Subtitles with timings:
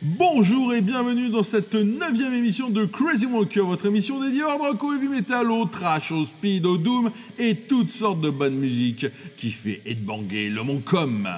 [0.00, 4.84] Bonjour et bienvenue dans cette neuvième émission de Crazy Walker, votre émission dédiée au rock,
[4.84, 9.06] au heavy metal, au trash, au speed, au doom et toutes sortes de bonne musique
[9.36, 11.28] qui fait headbanger le monde comme.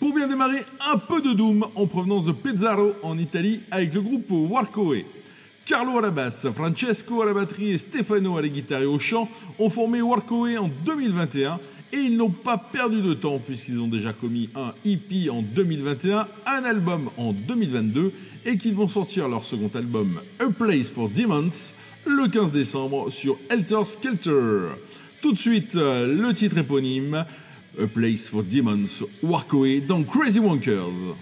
[0.00, 4.00] Pour bien démarrer, un peu de doom en provenance de Pezzaro en Italie avec le
[4.00, 5.04] groupe Warcoe.
[5.66, 8.98] Carlo à la basse, Francesco à la batterie et Stefano à la guitare et au
[8.98, 9.28] chant
[9.58, 11.60] ont formé Warcoe en 2021
[11.92, 16.26] et ils n'ont pas perdu de temps puisqu'ils ont déjà commis un EP en 2021,
[16.46, 18.12] un album en 2022
[18.46, 21.48] et qu'ils vont sortir leur second album A Place for Demons
[22.06, 24.68] le 15 décembre sur Helter Skelter.
[25.20, 27.26] Tout de suite, euh, le titre éponyme
[27.80, 31.16] A Place for Demons, Warcoe dans Crazy Wonkers.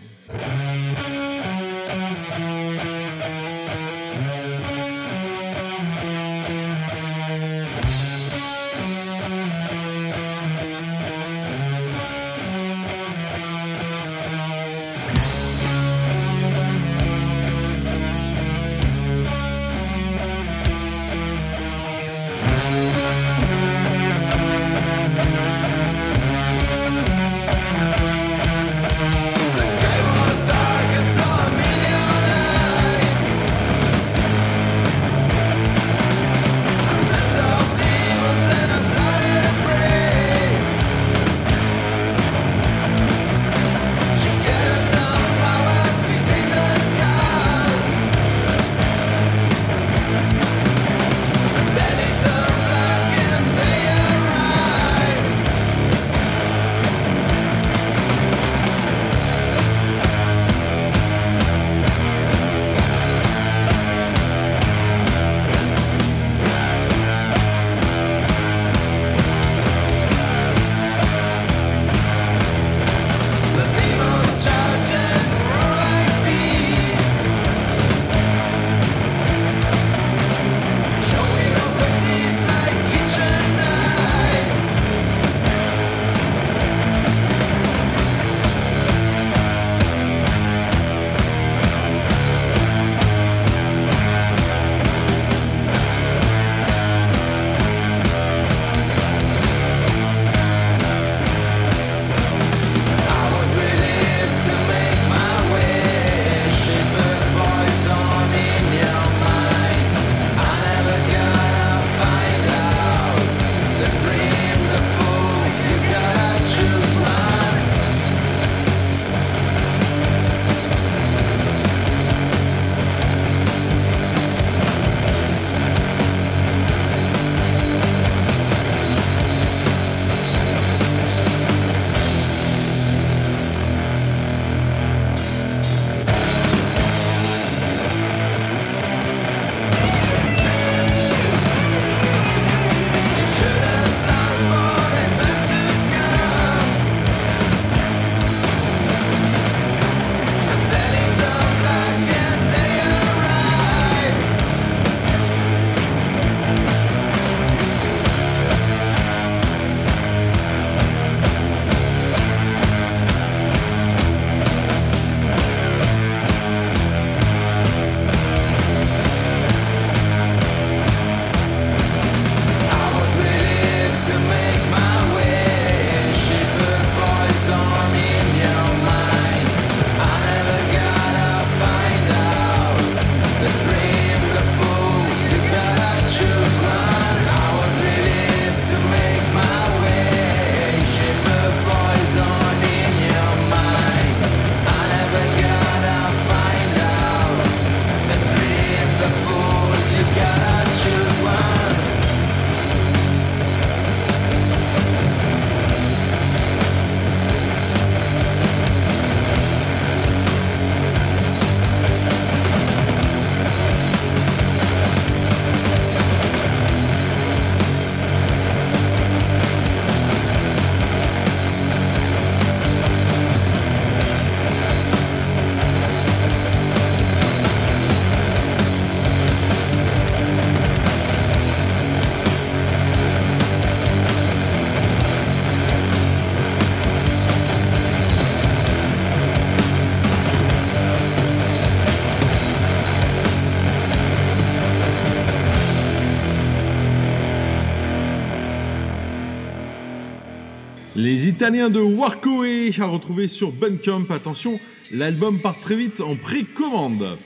[251.37, 254.07] Les Italiens de Warcoe à retrouver sur Bandcamp.
[254.09, 254.59] Attention,
[254.91, 257.19] l'album part très vite en précommande.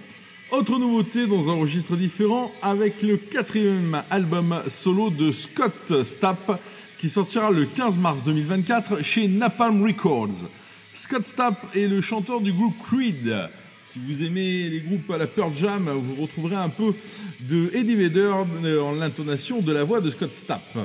[0.51, 6.61] Autre nouveauté dans un registre différent avec le quatrième album solo de Scott Stapp
[6.99, 10.49] qui sortira le 15 mars 2024 chez Napalm Records.
[10.93, 13.33] Scott Stapp est le chanteur du groupe Creed.
[13.81, 16.95] Si vous aimez les groupes à la Pearl Jam, vous retrouverez un peu
[17.43, 18.33] de Eddie Vedder
[18.81, 20.79] en l'intonation de la voix de Scott Stapp.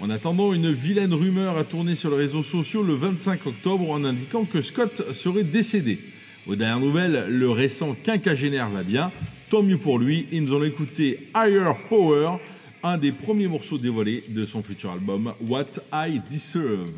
[0.00, 4.04] En attendant, une vilaine rumeur a tourné sur les réseaux sociaux le 25 octobre en
[4.04, 5.98] indiquant que Scott serait décédé.
[6.46, 9.10] Aux dernières nouvelles, le récent quinquagénaire va bien,
[9.50, 12.38] tant mieux pour lui, et nous allons écouter Higher Power,
[12.84, 16.92] un des premiers morceaux dévoilés de son futur album What I Deserve.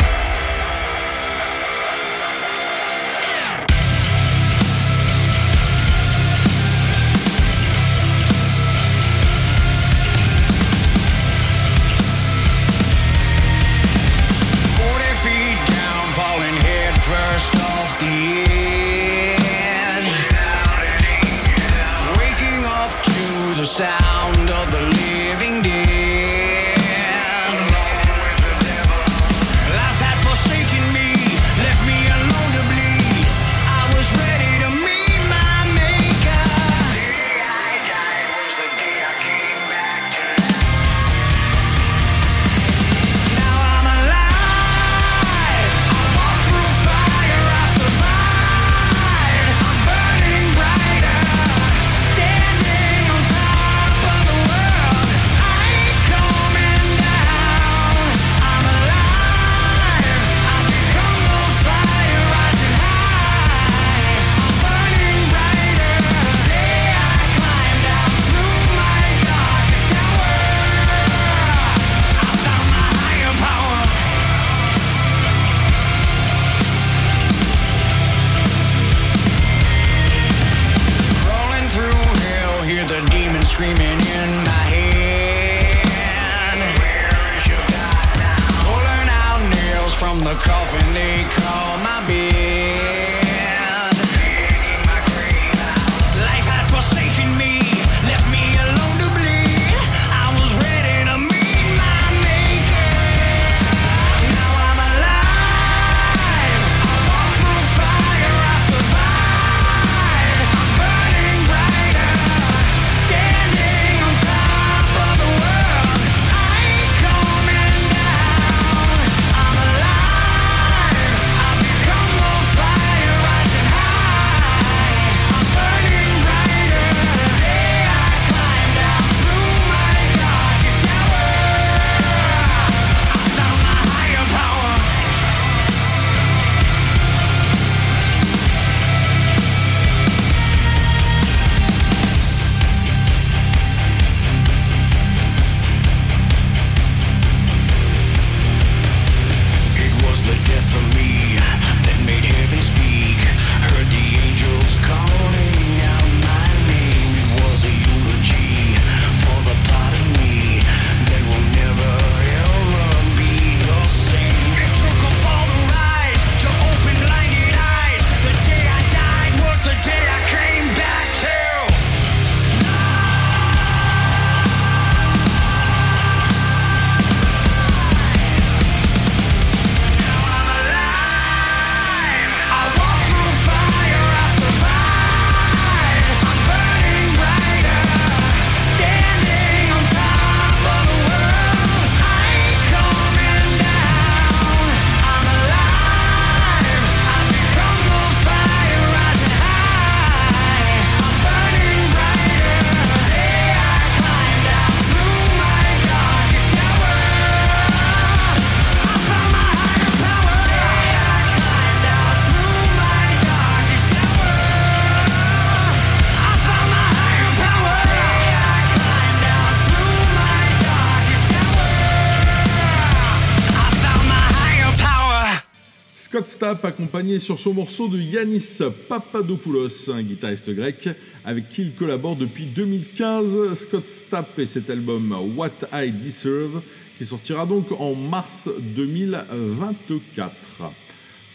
[226.31, 230.89] Stapp accompagné sur son morceau de Yanis Papadopoulos, un guitariste grec
[231.25, 233.55] avec qui il collabore depuis 2015.
[233.55, 236.63] Scott Stapp et cet album What I Deserve
[236.96, 240.31] qui sortira donc en mars 2024.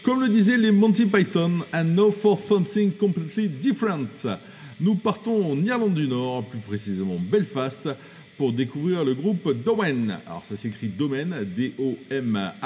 [0.02, 4.26] Comme le disaient les Monty Python, and now for something completely different.
[4.80, 7.90] Nous partons en Irlande du Nord, plus précisément Belfast,
[8.36, 10.18] pour découvrir le groupe Doen.
[10.26, 12.56] Alors ça s'écrit Domaine, D-O-M-H-A-I-N,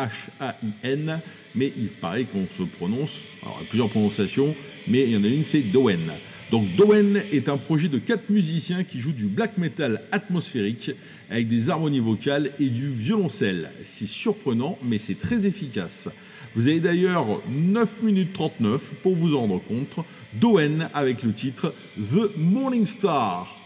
[1.55, 4.55] mais il paraît qu'on se prononce, alors il y a plusieurs prononciations,
[4.89, 5.99] mais il y en a une, c'est Doen.
[6.51, 10.91] Donc Doen est un projet de quatre musiciens qui jouent du black metal atmosphérique
[11.31, 13.71] avec des harmonies vocales et du violoncelle.
[13.85, 16.09] C'est surprenant, mais c'est très efficace.
[16.57, 20.05] Vous avez d'ailleurs 9 minutes 39 pour vous en rendre compte.
[20.35, 23.60] Doen avec le titre The Morning Star.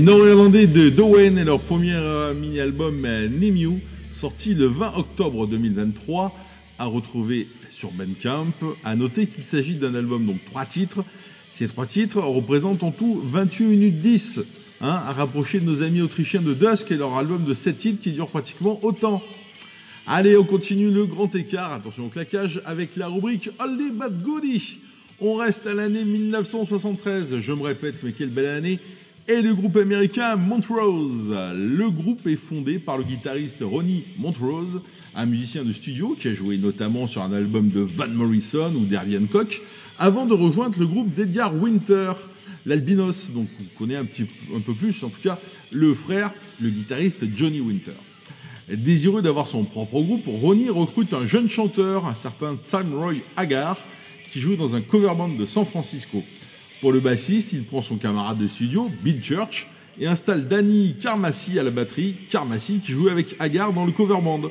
[0.00, 5.46] Les Nord-Irlandais de Dowen et leur premier euh, mini-album euh, Nemu, sorti le 20 octobre
[5.46, 6.34] 2023,
[6.78, 8.46] à retrouver sur Bandcamp.
[8.82, 11.04] À noter qu'il s'agit d'un album donc trois titres.
[11.50, 14.40] Ces trois titres représentent en tout 28 minutes 10,
[14.80, 18.02] hein, à rapprocher de nos amis autrichiens de Dusk et leur album de 7 titres
[18.02, 19.22] qui dure pratiquement autant.
[20.06, 24.78] Allez, on continue le grand écart, attention au claquage, avec la rubrique Oldie But Goodie.
[25.20, 28.78] On reste à l'année 1973, je me répète, mais quelle belle année
[29.30, 31.32] et le groupe américain Montrose.
[31.54, 34.80] Le groupe est fondé par le guitariste Ronnie Montrose,
[35.14, 38.84] un musicien de studio qui a joué notamment sur un album de Van Morrison ou
[38.86, 39.60] d'Herbie Hancock,
[40.00, 42.12] avant de rejoindre le groupe d'Edgar Winter,
[42.66, 43.46] l'albinos, donc
[43.80, 45.38] un, petit, un peu plus, en tout cas
[45.70, 47.92] le frère, le guitariste Johnny Winter.
[48.68, 53.78] Désireux d'avoir son propre groupe, Ronnie recrute un jeune chanteur, un certain Sam Roy Hagar,
[54.32, 56.24] qui joue dans un cover band de San Francisco.
[56.80, 59.66] Pour le bassiste, il prend son camarade de studio, Bill Church,
[60.00, 64.18] et installe Danny Carmassi à la batterie, Carmassi qui joue avec Hagar dans le cover
[64.22, 64.50] band.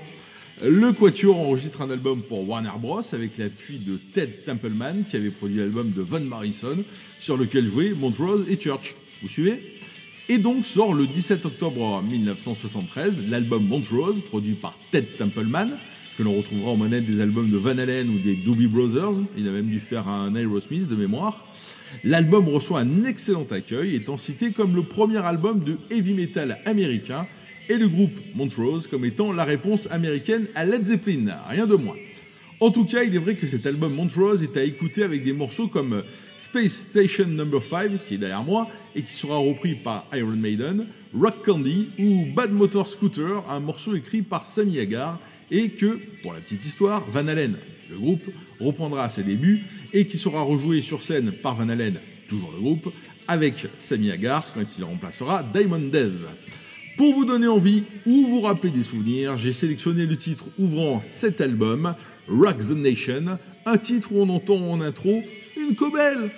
[0.64, 3.02] Le Quatuor enregistre un album pour Warner Bros.
[3.14, 6.78] avec l'appui de Ted Templeman qui avait produit l'album de Van Morrison
[7.20, 8.94] sur lequel jouaient Montrose et Church.
[9.24, 9.76] Vous suivez?
[10.28, 15.72] Et donc sort le 17 octobre 1973 l'album Montrose produit par Ted Templeman
[16.16, 19.24] que l'on retrouvera en manette des albums de Van Halen ou des Doobie Brothers.
[19.36, 21.48] Il a même dû faire un Aerosmith de mémoire.
[22.04, 27.28] L'album reçoit un excellent accueil, étant cité comme le premier album de heavy metal américain
[27.70, 31.96] et le groupe Montrose comme étant la réponse américaine à Led Zeppelin, rien de moins.
[32.60, 35.34] En tout cas, il est vrai que cet album Montrose est à écouter avec des
[35.34, 36.04] morceaux comme
[36.38, 37.46] Space Station No.
[37.62, 42.26] 5, qui est derrière moi, et qui sera repris par Iron Maiden, Rock Candy ou
[42.36, 45.20] Bad Motor Scooter, un morceau écrit par Sammy Hagar,
[45.52, 47.56] et que, pour la petite histoire, Van Halen
[47.90, 48.24] le groupe,
[48.60, 49.62] reprendra ses débuts
[49.94, 51.96] et qui sera rejoué sur scène par Van Halen,
[52.28, 52.94] toujours le groupe,
[53.28, 56.28] avec Sammy Hagar quand il remplacera Diamond Dev.
[56.98, 61.40] Pour vous donner envie ou vous rappeler des souvenirs, j'ai sélectionné le titre ouvrant cet
[61.40, 61.96] album,
[62.28, 65.24] Rock the Nation, un titre où on entend en intro
[65.58, 66.32] une cobelle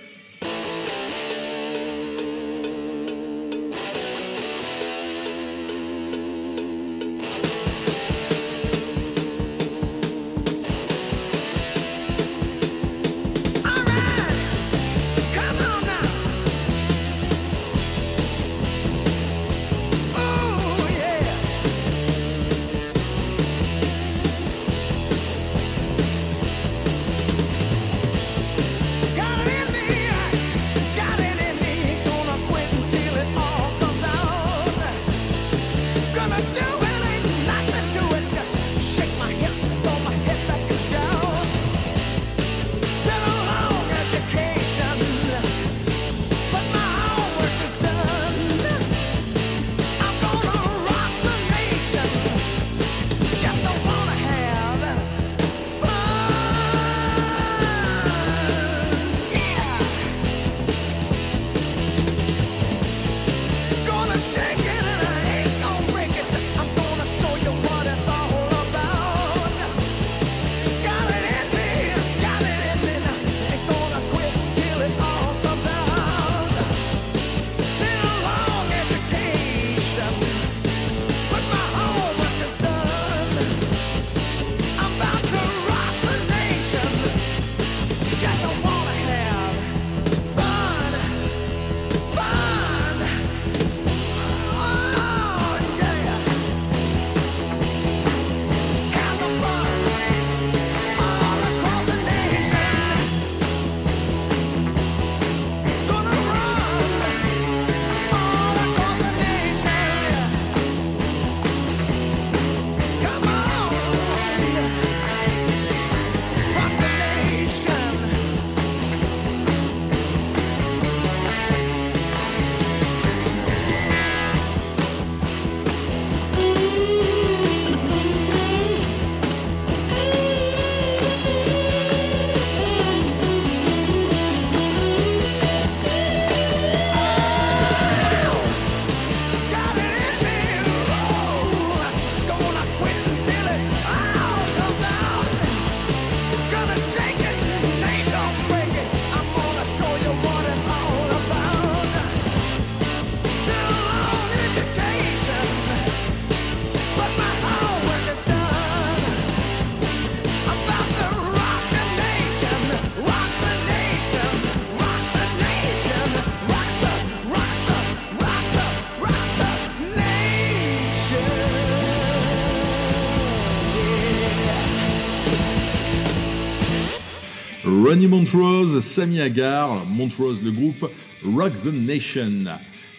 [177.91, 180.89] Ronnie Montrose, Sammy Hagar, Montrose le groupe
[181.25, 182.45] Rock the Nation.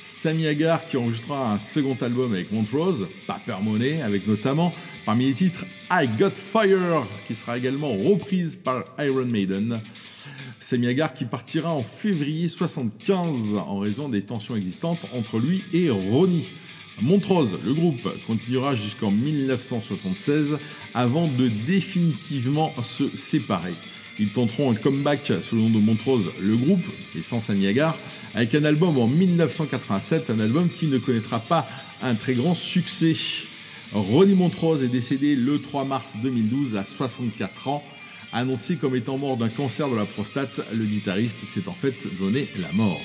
[0.05, 4.70] Sammy Hagar qui enregistrera un second album avec Montrose, Paper Money, avec notamment
[5.07, 9.81] parmi les titres I Got Fire, qui sera également reprise par Iron Maiden.
[10.61, 15.88] Sammy Hagar qui partira en février 75 en raison des tensions existantes entre lui et
[15.88, 16.48] Ronnie.
[17.00, 20.59] Montrose, le groupe, continuera jusqu'en 1976
[20.92, 23.72] avant de définitivement se séparer.
[24.18, 26.85] Ils tenteront un comeback sous le nom de Montrose, le groupe,
[27.16, 27.96] et sans Hagar,
[28.35, 31.66] avec un album en 1987, un album qui ne connaîtra pas
[32.03, 33.14] un très grand succès.
[33.92, 37.85] Ronnie Montrose est décédé le 3 mars 2012 à 64 ans.
[38.35, 42.48] Annoncé comme étant mort d'un cancer de la prostate, le guitariste s'est en fait donné
[42.61, 43.01] la mort.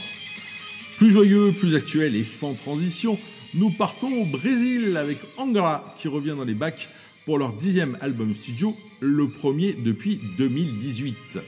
[0.97, 3.19] Plus joyeux, plus actuel et sans transition,
[3.53, 6.87] nous partons au Brésil avec Angra qui revient dans les bacs
[7.27, 11.39] pour leur dixième album studio, le premier depuis 2018.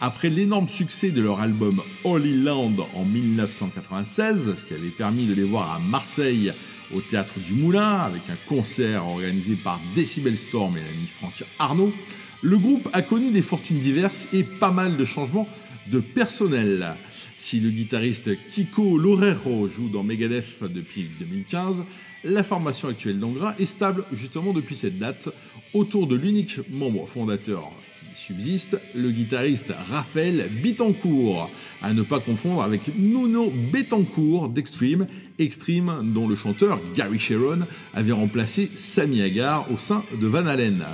[0.00, 5.34] Après l'énorme succès de leur album Holy Land en 1996, ce qui avait permis de
[5.34, 6.52] les voir à Marseille
[6.94, 11.92] au théâtre du Moulin avec un concert organisé par Decibel Storm et l'ami Franck Arnaud,
[12.40, 15.46] le groupe a connu des fortunes diverses et pas mal de changements
[15.88, 16.94] de personnel.
[17.36, 21.82] Si le guitariste Kiko Loureiro joue dans Megadeth depuis 2015,
[22.28, 25.28] la formation actuelle d'Angra est stable justement depuis cette date
[25.74, 27.70] autour de l'unique membre fondateur
[28.14, 31.50] qui subsiste, le guitariste Raphaël Bittencourt,
[31.82, 35.06] à ne pas confondre avec Nuno Betancourt d'Extreme,
[35.38, 37.60] Extreme dont le chanteur Gary Sharon
[37.94, 40.84] avait remplacé Sammy Hagar au sein de Van Halen.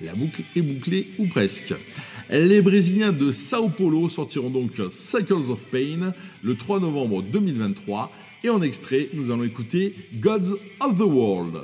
[0.00, 1.74] La boucle est bouclée ou presque.
[2.30, 8.10] Les Brésiliens de Sao Paulo sortiront donc Cycles of Pain le 3 novembre 2023
[8.42, 11.62] et en extrait, nous allons écouter Gods of the World.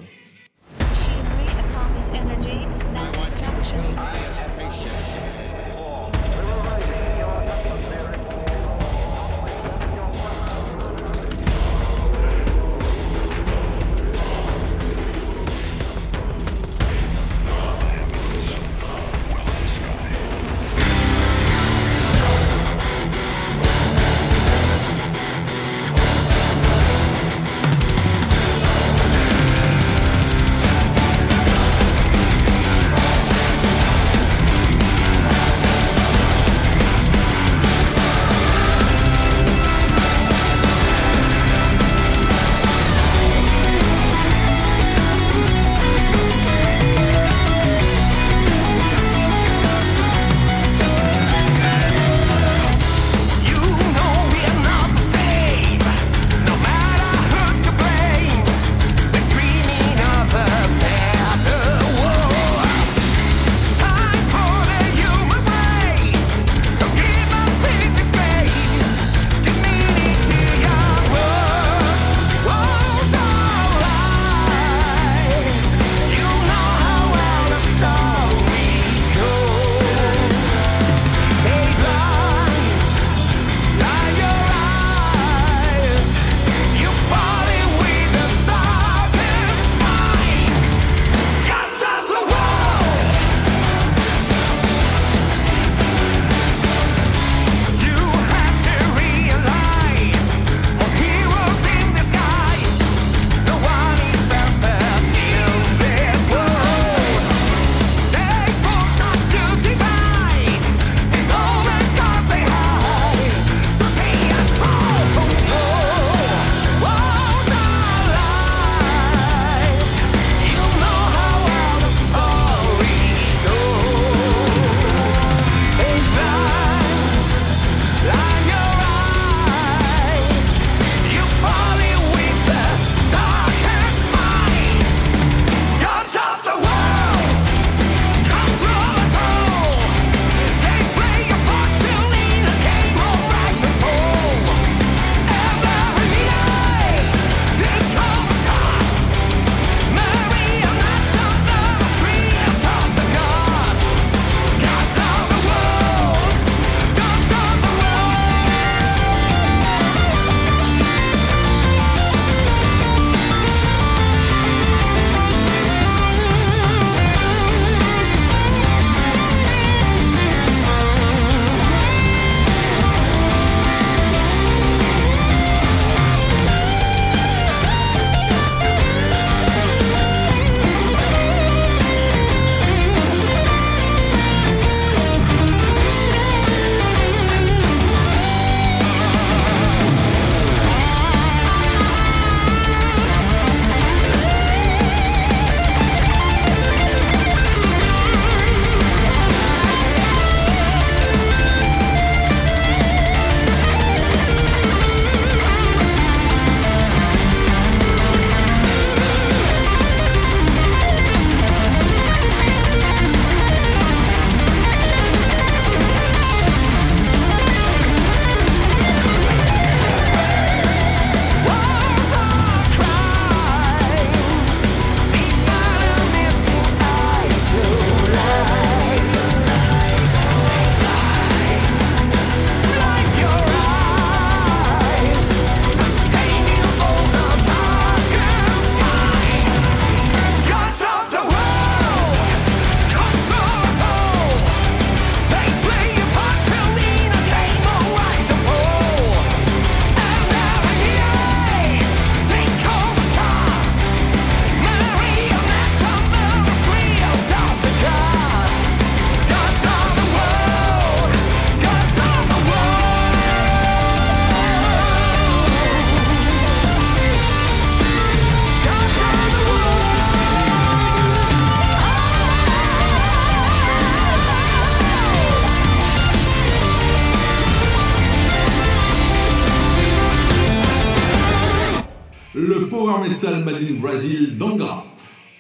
[282.77, 284.85] Power metal made in Brazil d'Angra.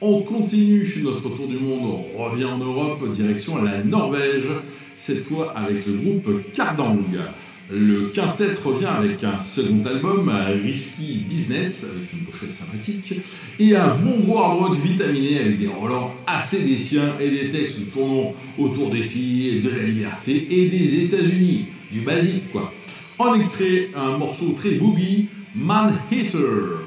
[0.01, 4.49] On continue notre tour du monde, on revient en Europe, direction la Norvège,
[4.95, 7.05] cette fois avec le groupe Kardang.
[7.71, 10.33] Le quintet revient avec un second album,
[10.65, 13.21] Risky Business, avec une pochette sympathique,
[13.59, 18.35] et un bon rock vitaminé avec des relents assez des siens et des textes tournant
[18.57, 21.67] autour des filles, de la liberté et des États-Unis.
[21.93, 22.73] Du basique, quoi.
[23.19, 26.86] En extrait, un morceau très boogie, Man Hitter.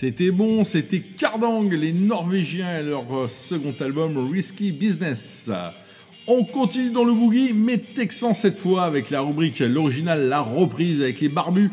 [0.00, 5.50] C'était bon, c'était Kardang, les Norvégiens et leur euh, second album Risky Business.
[6.26, 11.02] On continue dans le boogie, mais texan cette fois avec la rubrique l'original, la reprise
[11.02, 11.70] avec les barbus,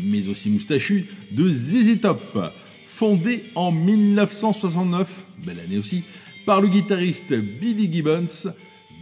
[0.00, 2.38] mais aussi moustachus, de ZZ Top.
[2.86, 6.02] Fondé en 1969, belle année aussi,
[6.46, 8.54] par le guitariste Billy Gibbons,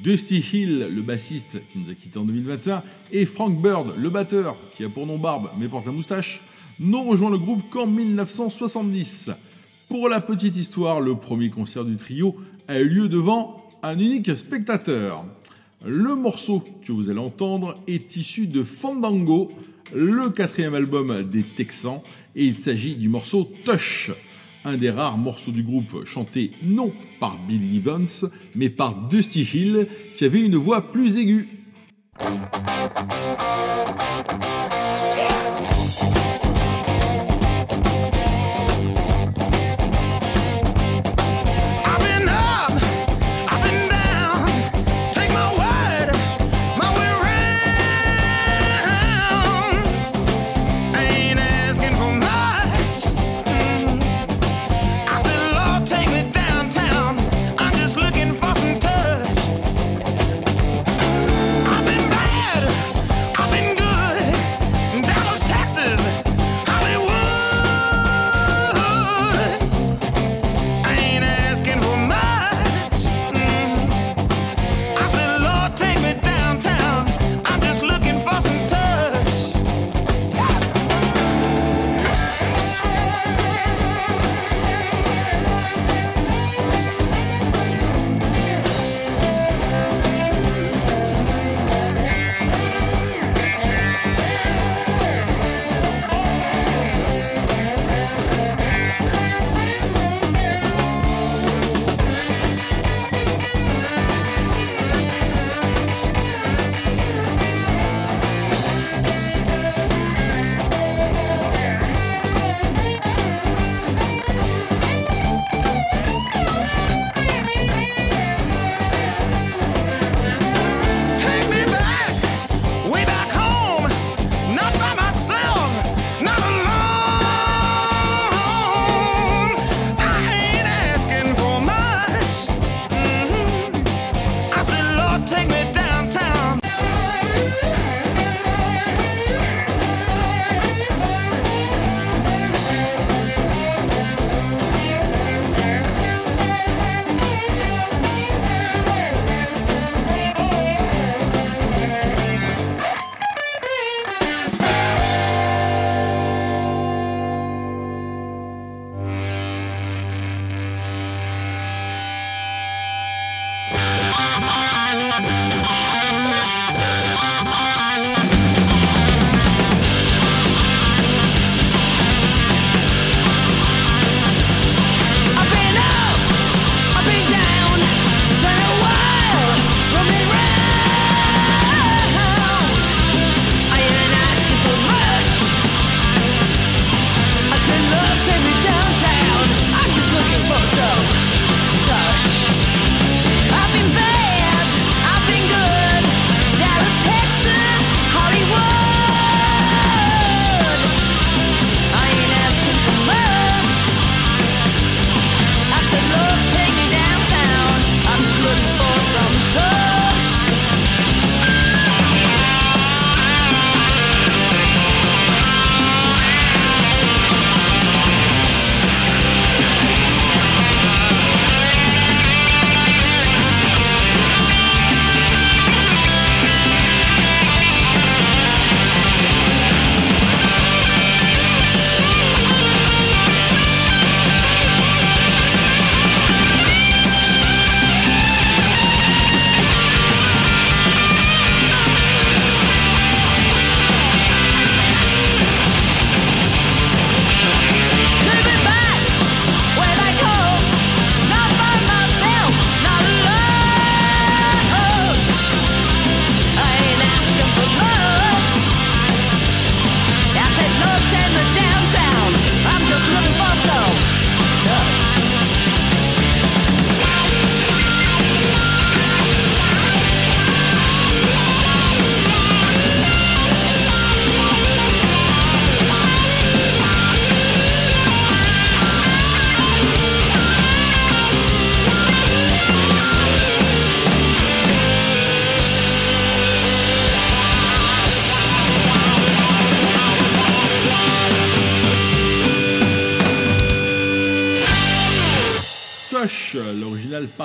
[0.03, 4.57] Dusty Hill, le bassiste qui nous a quitté en 2021, et Frank Bird, le batteur,
[4.77, 6.41] qui a pour nom barbe mais porte la moustache,
[6.81, 9.31] n'ont rejoint le groupe qu'en 1970.
[9.89, 12.37] Pour la petite histoire, le premier concert du trio
[12.69, 15.25] a eu lieu devant un unique spectateur.
[15.87, 19.51] Le morceau que vous allez entendre est issu de Fandango,
[19.95, 22.01] le quatrième album des Texans,
[22.35, 24.11] et il s'agit du morceau Tush,
[24.65, 29.87] un des rares morceaux du groupe chanté non par Billy Gibbons, mais par Dusty Hill,
[30.17, 31.49] qui avait une voix plus aiguë.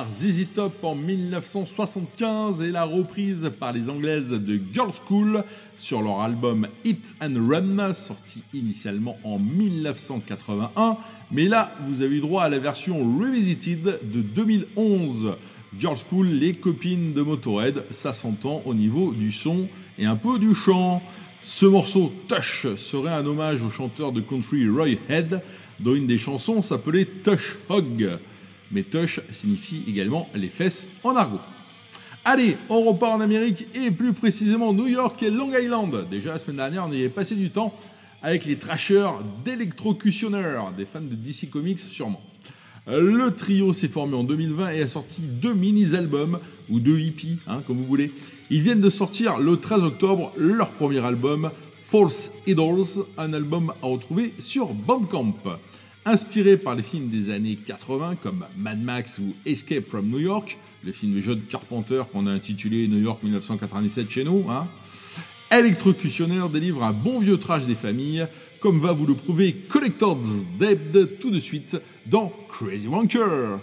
[0.10, 5.44] Par ZZ Top en 1975 et la reprise par les Anglaises de Girl School
[5.78, 10.98] sur leur album Hit and Run, sorti initialement en 1981.
[11.32, 15.34] Mais là, vous avez eu droit à la version Revisited de 2011.
[15.80, 20.40] Girl School, les copines de Motorhead, ça s'entend au niveau du son et un peu
[20.40, 21.04] du chant.
[21.44, 25.42] Ce morceau Tush serait un hommage au chanteur de country Roy Head,
[25.80, 28.18] dont une des chansons s'appelait Tush Hog.
[28.72, 31.40] Mais Tush signifie également les fesses en argot.
[32.26, 36.08] Allez, on repart en Amérique et plus précisément New York et Long Island.
[36.10, 37.74] Déjà la semaine dernière, on y est passé du temps
[38.22, 39.10] avec les trashers
[39.46, 42.22] d'Electrocutioner, des fans de DC Comics sûrement.
[42.88, 46.40] Le trio s'est formé en 2020 et a sorti deux mini-albums,
[46.70, 48.12] ou deux hippies, hein, comme vous voulez.
[48.50, 51.52] Ils viennent de sortir le 13 octobre leur premier album,
[51.84, 55.36] False Idols, un album à retrouver sur Bandcamp.
[56.06, 60.58] Inspiré par les films des années 80 comme Mad Max ou Escape from New York,
[60.84, 64.68] le film de John Carpenter qu'on a intitulé New York 1997 chez nous, hein,
[66.52, 68.28] délivre un bon vieux trash des familles,
[68.60, 73.60] comme va vous le prouver Collector's Dead tout de suite dans Crazy Wonker.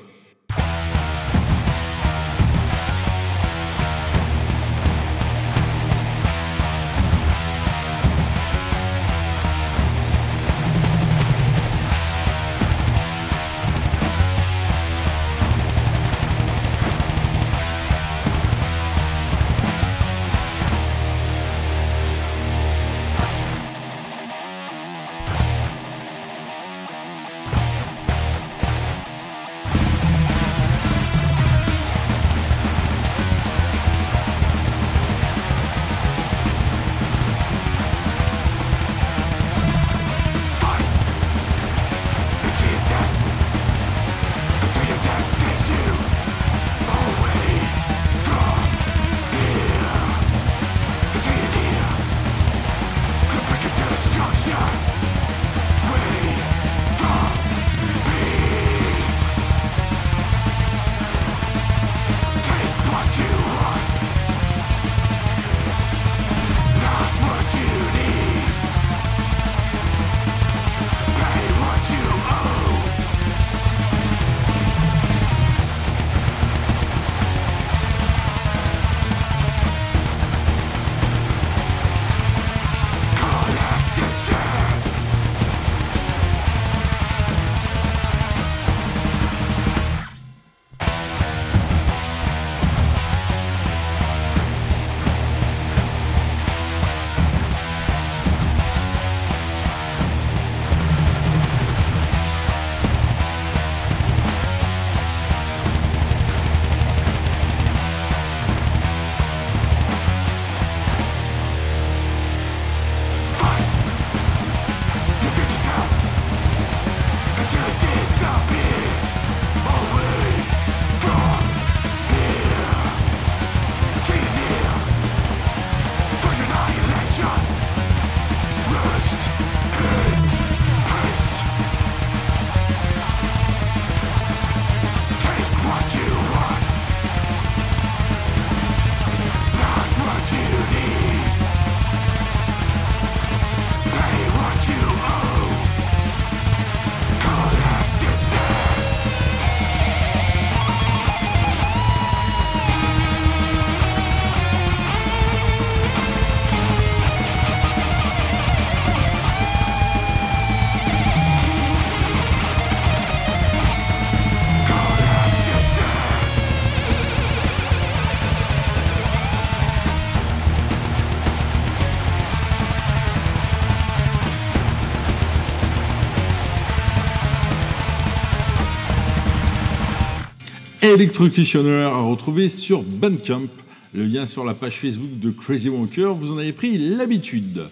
[180.87, 183.49] Electrocutioner à retrouver sur Bandcamp.
[183.93, 187.65] Le lien sur la page Facebook de Crazy Wonker, vous en avez pris l'habitude.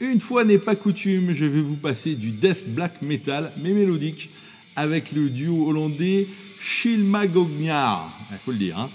[0.00, 4.30] Une fois n'est pas coutume, je vais vous passer du death black metal, mais mélodique,
[4.76, 6.26] avec le duo hollandais
[6.62, 8.88] Shilmagognar, il faut le dire, hein.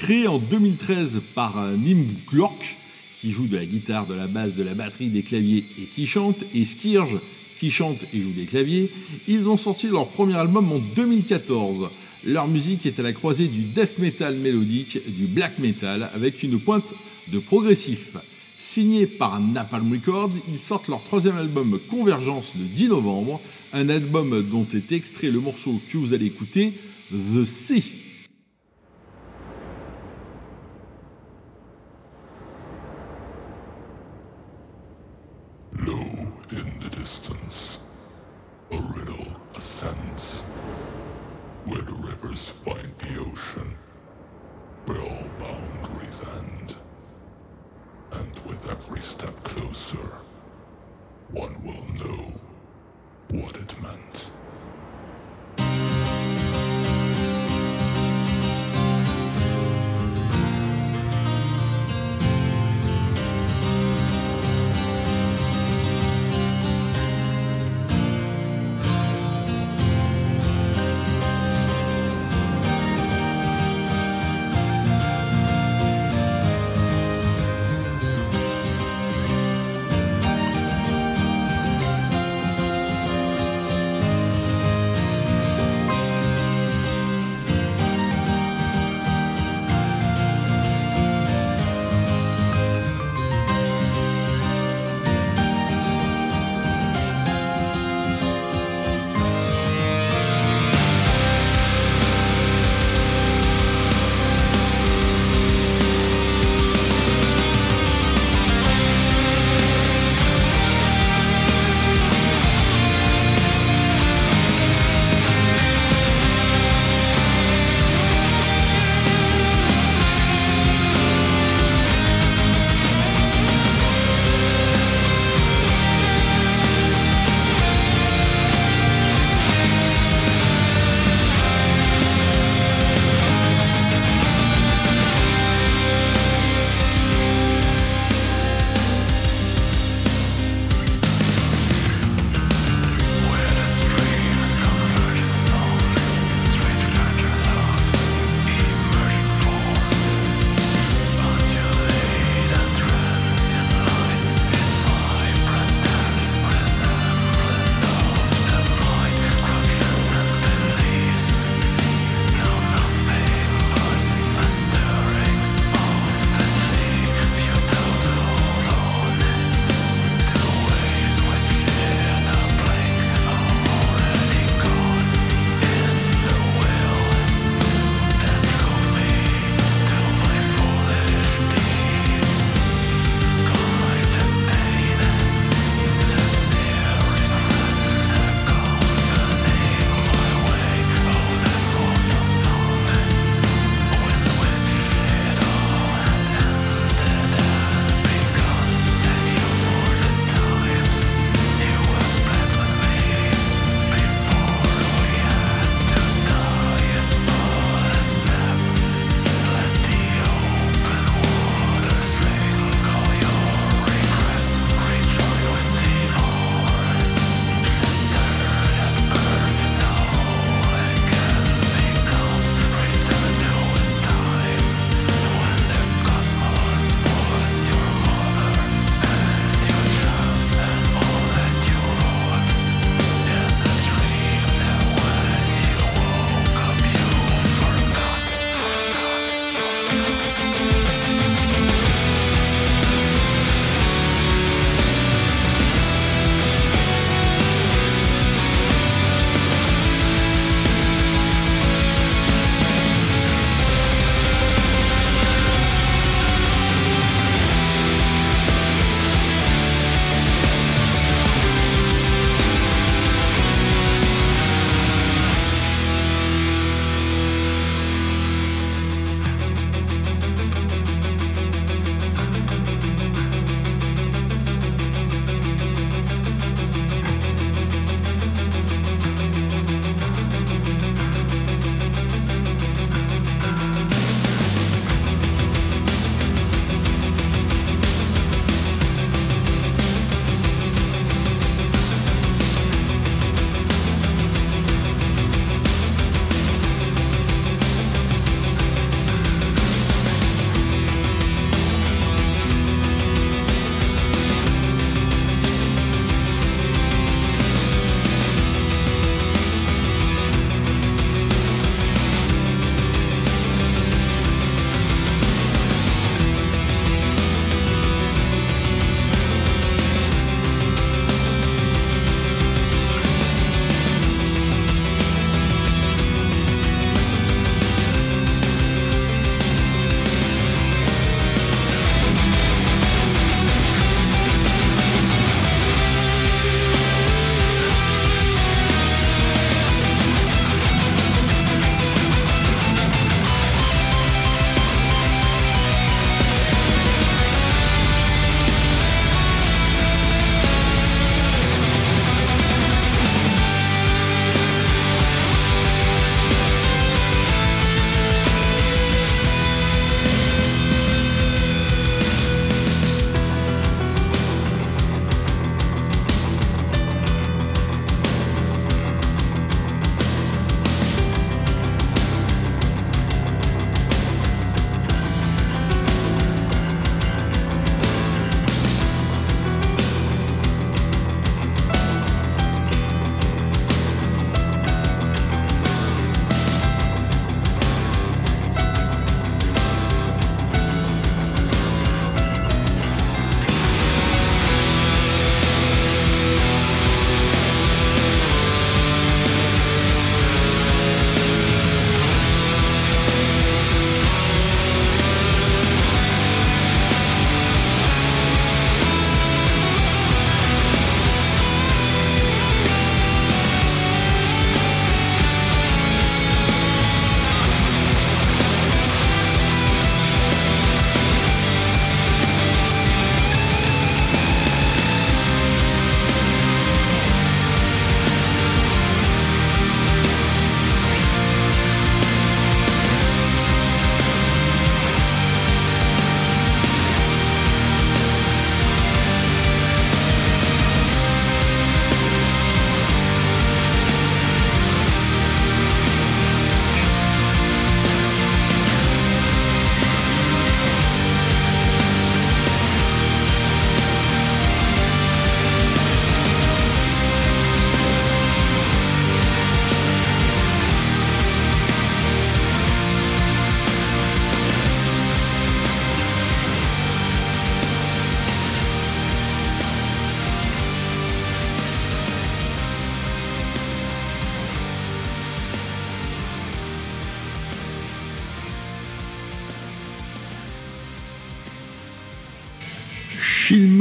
[0.00, 2.76] créé en 2013 par euh, Nim Glork,
[3.20, 6.08] qui joue de la guitare, de la basse, de la batterie, des claviers et qui
[6.08, 7.20] chante, et Skirge,
[7.60, 8.90] qui chante et joue des claviers.
[9.28, 11.88] Ils ont sorti leur premier album en 2014.
[12.26, 16.58] Leur musique est à la croisée du death metal mélodique, du black metal, avec une
[16.58, 16.92] pointe
[17.28, 18.16] de progressif.
[18.58, 23.40] Signé par Napalm Records, ils sortent leur troisième album Convergence le 10 novembre,
[23.72, 26.72] un album dont est extrait le morceau que vous allez écouter,
[27.12, 27.84] The Sea.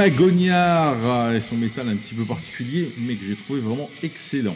[0.06, 4.56] Chilmagognard et son métal un petit peu particulier, mais que j'ai trouvé vraiment excellent.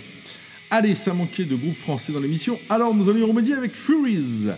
[0.69, 4.49] Allez, ça manquait de groupe français dans l'émission, alors nous allons y remédier avec Furies.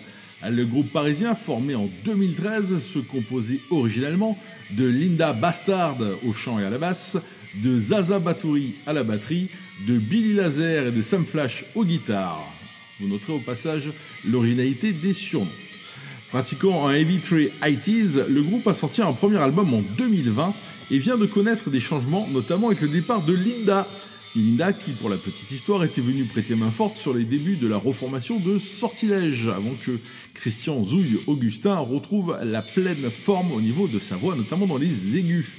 [0.50, 4.38] Le groupe parisien, formé en 2013, se composait originalement
[4.72, 7.16] de Linda Bastard au chant et à la basse,
[7.64, 9.48] de Zaza Batouri à la batterie,
[9.88, 12.52] de Billy Laser et de Sam Flash aux guitares.
[13.00, 13.84] Vous noterez au passage
[14.28, 15.48] l'originalité des surnoms.
[16.32, 20.54] Pratiquant un heavy tree 80s, le groupe a sorti un premier album en 2020
[20.90, 23.86] et vient de connaître des changements, notamment avec le départ de Linda.
[24.34, 27.68] Linda qui, pour la petite histoire, était venue prêter main forte sur les débuts de
[27.68, 29.92] la reformation de Sortilège, avant que
[30.34, 35.18] Christian Zouille Augustin retrouve la pleine forme au niveau de sa voix, notamment dans les
[35.18, 35.50] aigus.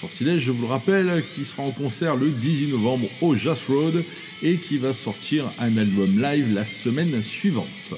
[0.00, 4.02] Sortilège, je vous le rappelle, qui sera en concert le 18 novembre au Jazz Road
[4.42, 7.94] et qui va sortir un album live la semaine suivante.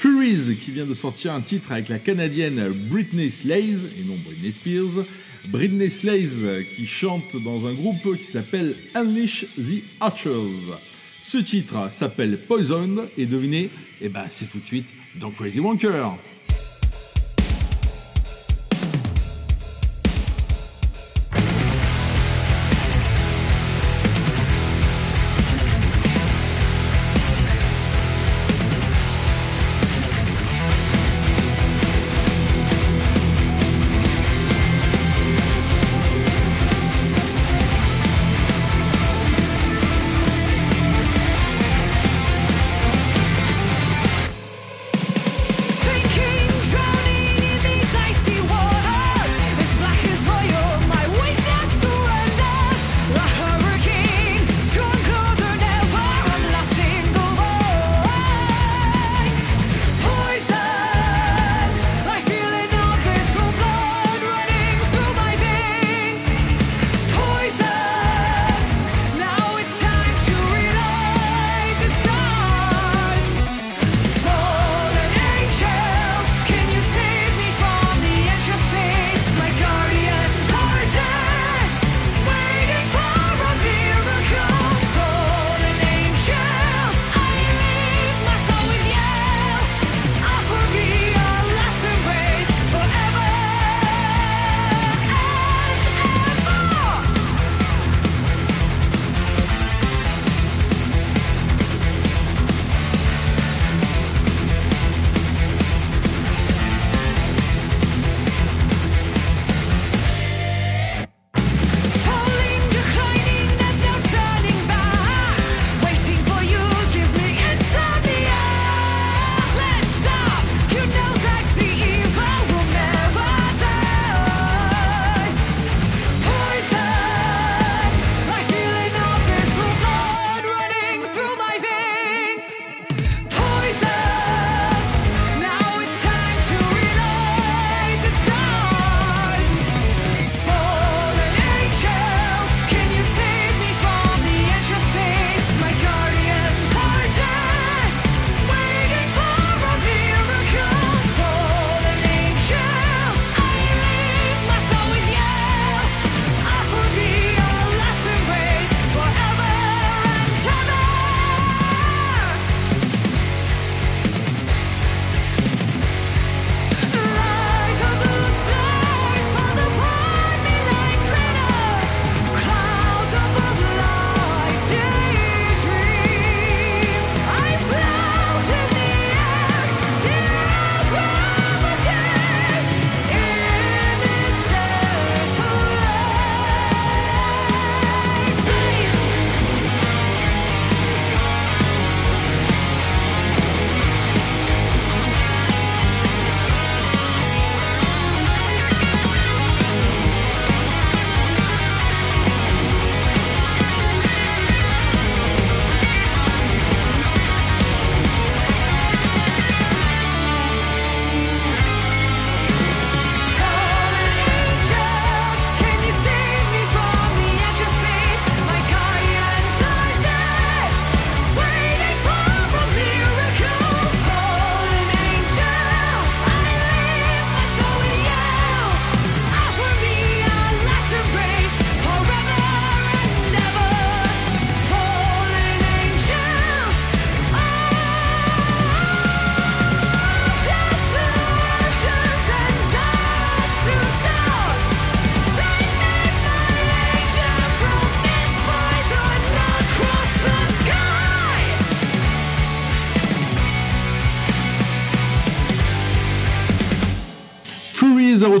[0.00, 4.52] Furies, qui vient de sortir un titre avec la canadienne Britney Slays, et non Britney
[4.52, 5.04] Spears.
[5.48, 10.78] Britney Slays qui chante dans un groupe qui s'appelle Unleash the Archers.
[11.20, 13.70] Ce titre s'appelle Poison, et devinez,
[14.00, 16.12] eh ben c'est tout de suite dans Crazy Wonker.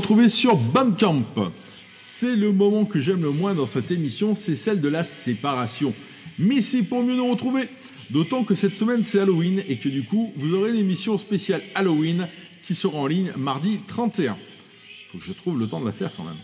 [0.08, 1.22] Retrouver sur Bandcamp.
[2.18, 5.92] C'est le moment que j'aime le moins dans cette émission, c'est celle de la séparation.
[6.38, 7.68] Mais c'est pour mieux nous retrouver.
[8.08, 11.60] D'autant que cette semaine c'est Halloween et que du coup vous aurez une émission spéciale
[11.74, 12.26] Halloween
[12.64, 14.38] qui sera en ligne mardi 31.
[15.12, 16.38] Faut que je trouve le temps de la faire quand même.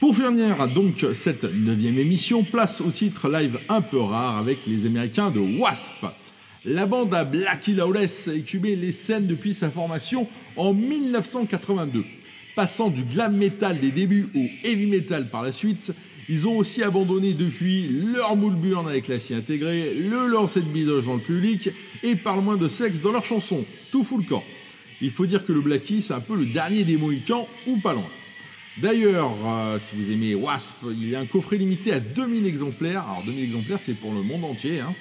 [0.00, 4.84] Pour finir donc cette neuvième émission, place au titre live un peu rare avec les
[4.84, 5.92] Américains de Wasp.
[6.64, 10.26] La bande à Blackie Lawless a écumé les scènes depuis sa formation
[10.56, 12.04] en 1982.
[12.56, 15.92] Passant du glam metal des débuts au heavy metal par la suite,
[16.26, 20.64] ils ont aussi abandonné depuis leur moule burn avec la scie intégrée, le lancer de
[20.64, 21.68] bidoche dans le public
[22.02, 23.62] et parlent moins de sexe dans leurs chansons.
[23.92, 24.42] Tout fout le camp.
[25.02, 27.92] Il faut dire que le Blackie, c'est un peu le dernier des Mohicans ou pas
[27.92, 28.08] loin.
[28.78, 33.02] D'ailleurs, euh, si vous aimez Wasp, il y a un coffret limité à 2000 exemplaires.
[33.02, 34.80] Alors 2000 exemplaires, c'est pour le monde entier.
[34.80, 34.94] Hein.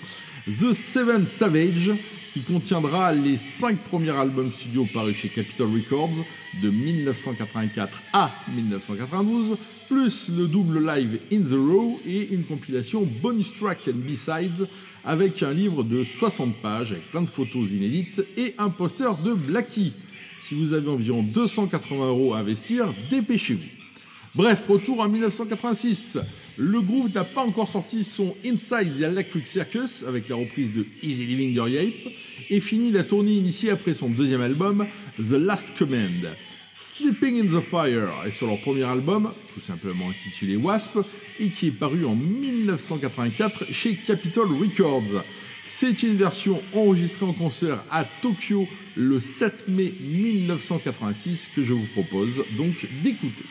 [0.48, 1.92] The Seven Savage,
[2.36, 6.18] qui contiendra les 5 premiers albums studio parus chez Capitol Records
[6.62, 9.58] de 1984 à 1992,
[9.88, 14.66] plus le double live In the Row et une compilation bonus track and
[15.06, 19.32] avec un livre de 60 pages avec plein de photos inédites et un poster de
[19.32, 19.94] Blackie.
[20.42, 23.64] Si vous avez environ 280 euros à investir, dépêchez-vous.
[24.36, 26.18] Bref, retour en 1986.
[26.58, 30.86] Le groupe n'a pas encore sorti son Inside the Electric Circus avec la reprise de
[31.04, 32.14] Easy Living the Yape
[32.50, 34.86] et finit la tournée initiée après son deuxième album,
[35.18, 36.30] The Last Command.
[36.80, 40.98] Sleeping in the Fire est sur leur premier album, tout simplement intitulé Wasp,
[41.42, 45.24] et qui est paru en 1984 chez Capitol Records.
[45.66, 51.88] C'est une version enregistrée en concert à Tokyo le 7 mai 1986 que je vous
[51.88, 53.44] propose donc d'écouter.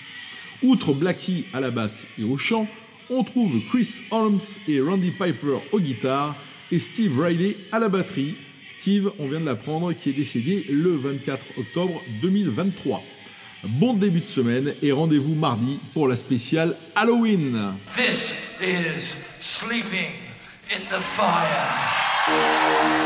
[0.62, 2.66] Outre Blackie à la basse et au chant,
[3.10, 6.36] on trouve Chris Holmes et Randy Piper aux guitares
[6.70, 8.36] et Steve Riley à la batterie.
[8.78, 13.02] Steve, on vient de l'apprendre, qui est décédé le 24 octobre 2023.
[13.64, 17.74] Bon début de semaine et rendez-vous mardi pour la spéciale Halloween.
[17.96, 20.10] This is Sleeping
[20.70, 23.03] in the Fire.